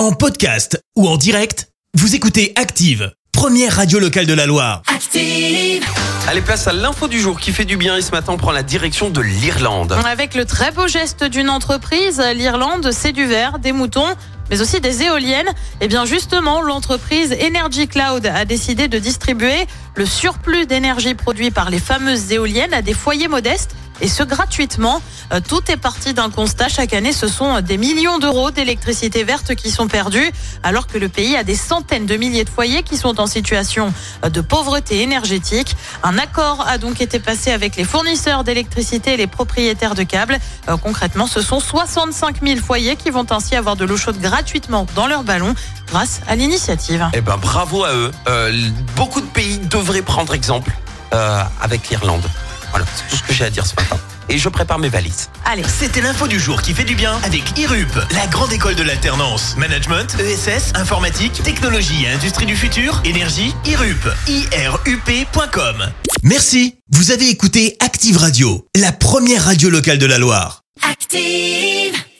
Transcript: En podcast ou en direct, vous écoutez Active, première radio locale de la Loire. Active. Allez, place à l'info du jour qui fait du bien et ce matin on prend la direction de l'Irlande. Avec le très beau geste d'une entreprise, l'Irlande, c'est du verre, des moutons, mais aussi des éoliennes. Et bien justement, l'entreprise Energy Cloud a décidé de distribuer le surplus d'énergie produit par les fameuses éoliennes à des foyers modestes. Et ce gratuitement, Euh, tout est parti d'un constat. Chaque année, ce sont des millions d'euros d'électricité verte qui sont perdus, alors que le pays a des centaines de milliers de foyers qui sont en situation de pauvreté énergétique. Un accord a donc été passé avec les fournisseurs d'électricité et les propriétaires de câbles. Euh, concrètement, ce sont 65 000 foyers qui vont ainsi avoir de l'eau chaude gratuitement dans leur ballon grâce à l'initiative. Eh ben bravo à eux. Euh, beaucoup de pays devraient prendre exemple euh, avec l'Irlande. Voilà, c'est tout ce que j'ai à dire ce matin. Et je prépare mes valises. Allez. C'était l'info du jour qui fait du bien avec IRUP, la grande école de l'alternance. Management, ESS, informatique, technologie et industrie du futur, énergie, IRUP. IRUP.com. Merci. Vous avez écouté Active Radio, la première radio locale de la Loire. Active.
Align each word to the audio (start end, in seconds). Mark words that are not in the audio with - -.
En 0.00 0.12
podcast 0.12 0.82
ou 0.96 1.06
en 1.06 1.18
direct, 1.18 1.68
vous 1.92 2.14
écoutez 2.14 2.54
Active, 2.56 3.12
première 3.32 3.76
radio 3.76 3.98
locale 3.98 4.24
de 4.24 4.32
la 4.32 4.46
Loire. 4.46 4.80
Active. 4.86 5.84
Allez, 6.26 6.40
place 6.40 6.66
à 6.66 6.72
l'info 6.72 7.06
du 7.06 7.20
jour 7.20 7.38
qui 7.38 7.52
fait 7.52 7.66
du 7.66 7.76
bien 7.76 7.98
et 7.98 8.00
ce 8.00 8.10
matin 8.10 8.32
on 8.32 8.38
prend 8.38 8.50
la 8.50 8.62
direction 8.62 9.10
de 9.10 9.20
l'Irlande. 9.20 9.94
Avec 10.06 10.34
le 10.34 10.46
très 10.46 10.70
beau 10.70 10.88
geste 10.88 11.24
d'une 11.24 11.50
entreprise, 11.50 12.18
l'Irlande, 12.34 12.92
c'est 12.92 13.12
du 13.12 13.26
verre, 13.26 13.58
des 13.58 13.72
moutons, 13.72 14.06
mais 14.48 14.62
aussi 14.62 14.80
des 14.80 15.02
éoliennes. 15.02 15.50
Et 15.82 15.88
bien 15.88 16.06
justement, 16.06 16.62
l'entreprise 16.62 17.36
Energy 17.38 17.86
Cloud 17.86 18.24
a 18.24 18.46
décidé 18.46 18.88
de 18.88 18.98
distribuer 18.98 19.66
le 19.96 20.06
surplus 20.06 20.64
d'énergie 20.64 21.12
produit 21.12 21.50
par 21.50 21.68
les 21.68 21.78
fameuses 21.78 22.32
éoliennes 22.32 22.72
à 22.72 22.80
des 22.80 22.94
foyers 22.94 23.28
modestes. 23.28 23.76
Et 24.00 24.08
ce 24.08 24.22
gratuitement, 24.22 25.00
Euh, 25.32 25.40
tout 25.46 25.70
est 25.70 25.76
parti 25.76 26.14
d'un 26.14 26.30
constat. 26.30 26.68
Chaque 26.68 26.92
année, 26.92 27.12
ce 27.12 27.28
sont 27.28 27.60
des 27.60 27.78
millions 27.78 28.18
d'euros 28.18 28.50
d'électricité 28.50 29.22
verte 29.24 29.54
qui 29.54 29.70
sont 29.70 29.86
perdus, 29.86 30.30
alors 30.62 30.86
que 30.86 30.98
le 30.98 31.08
pays 31.08 31.36
a 31.36 31.44
des 31.44 31.54
centaines 31.54 32.06
de 32.06 32.16
milliers 32.16 32.44
de 32.44 32.50
foyers 32.50 32.82
qui 32.82 32.96
sont 32.96 33.20
en 33.20 33.26
situation 33.26 33.92
de 34.22 34.40
pauvreté 34.40 35.02
énergétique. 35.02 35.76
Un 36.02 36.18
accord 36.18 36.64
a 36.66 36.78
donc 36.78 37.00
été 37.00 37.20
passé 37.20 37.52
avec 37.52 37.76
les 37.76 37.84
fournisseurs 37.84 38.44
d'électricité 38.44 39.14
et 39.14 39.16
les 39.16 39.26
propriétaires 39.26 39.94
de 39.94 40.02
câbles. 40.02 40.38
Euh, 40.68 40.76
concrètement, 40.76 41.26
ce 41.26 41.42
sont 41.42 41.60
65 41.60 42.42
000 42.44 42.60
foyers 42.60 42.96
qui 42.96 43.10
vont 43.10 43.26
ainsi 43.30 43.54
avoir 43.54 43.76
de 43.76 43.84
l'eau 43.84 43.96
chaude 43.96 44.18
gratuitement 44.20 44.86
dans 44.96 45.06
leur 45.06 45.22
ballon 45.22 45.54
grâce 45.86 46.20
à 46.26 46.34
l'initiative. 46.34 47.08
Eh 47.12 47.20
ben 47.20 47.36
bravo 47.36 47.84
à 47.84 47.92
eux. 47.94 48.10
Euh, 48.28 48.52
beaucoup 48.96 49.20
de 49.20 49.26
pays 49.26 49.58
devraient 49.58 50.02
prendre 50.02 50.34
exemple 50.34 50.72
euh, 51.12 51.42
avec 51.60 51.88
l'Irlande. 51.88 52.24
Voilà, 52.70 52.86
c'est 52.94 53.08
tout 53.08 53.16
ce 53.16 53.22
que 53.22 53.32
j'ai 53.32 53.44
à 53.44 53.50
dire 53.50 53.66
ce 53.66 53.74
matin. 53.76 53.98
Et 54.28 54.38
je 54.38 54.48
prépare 54.48 54.78
mes 54.78 54.88
valises. 54.88 55.28
Allez. 55.44 55.64
C'était 55.66 56.00
l'info 56.00 56.28
du 56.28 56.38
jour 56.38 56.62
qui 56.62 56.72
fait 56.72 56.84
du 56.84 56.94
bien 56.94 57.18
avec 57.24 57.58
IRUP, 57.58 57.92
la 58.12 58.26
grande 58.28 58.52
école 58.52 58.76
de 58.76 58.82
l'alternance. 58.82 59.56
Management, 59.56 60.16
ESS, 60.20 60.72
informatique, 60.74 61.42
technologie 61.42 62.04
et 62.04 62.08
industrie 62.08 62.46
du 62.46 62.56
futur, 62.56 63.02
énergie, 63.04 63.54
IRUP. 63.64 64.08
IRUP.com. 64.28 65.90
Merci. 66.22 66.76
Vous 66.92 67.10
avez 67.10 67.28
écouté 67.28 67.76
Active 67.80 68.16
Radio, 68.16 68.66
la 68.76 68.92
première 68.92 69.44
radio 69.44 69.70
locale 69.70 69.98
de 69.98 70.06
la 70.06 70.18
Loire. 70.18 70.62
Active. 70.88 71.79